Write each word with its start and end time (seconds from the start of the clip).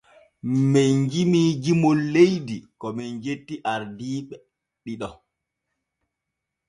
Men 0.75 1.03
jimii 1.15 1.51
jimol 1.65 1.99
leydi 2.15 2.57
ko 2.79 2.85
men 2.95 3.11
jetti 3.25 3.55
ɗiɗo 3.61 3.67
ardiiɓe. 3.71 4.35